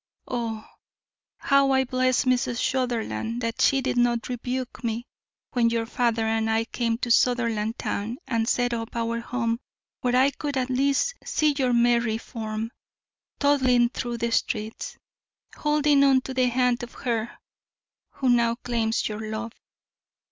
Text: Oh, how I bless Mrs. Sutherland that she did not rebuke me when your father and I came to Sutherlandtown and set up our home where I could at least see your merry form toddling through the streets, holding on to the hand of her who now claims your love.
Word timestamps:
Oh, 0.27 0.67
how 1.37 1.69
I 1.69 1.83
bless 1.83 2.25
Mrs. 2.25 2.57
Sutherland 2.57 3.39
that 3.41 3.61
she 3.61 3.81
did 3.81 3.97
not 3.97 4.29
rebuke 4.29 4.83
me 4.83 5.05
when 5.51 5.69
your 5.69 5.85
father 5.85 6.25
and 6.25 6.49
I 6.49 6.65
came 6.65 6.97
to 6.97 7.11
Sutherlandtown 7.11 8.17
and 8.27 8.49
set 8.49 8.73
up 8.73 8.95
our 8.95 9.19
home 9.19 9.59
where 9.99 10.15
I 10.15 10.31
could 10.31 10.57
at 10.57 10.71
least 10.71 11.13
see 11.23 11.53
your 11.55 11.71
merry 11.73 12.17
form 12.17 12.71
toddling 13.37 13.89
through 13.89 14.17
the 14.17 14.31
streets, 14.31 14.97
holding 15.55 16.03
on 16.03 16.21
to 16.21 16.33
the 16.33 16.47
hand 16.47 16.81
of 16.81 16.93
her 16.95 17.37
who 18.09 18.27
now 18.29 18.55
claims 18.55 19.07
your 19.07 19.29
love. 19.29 19.51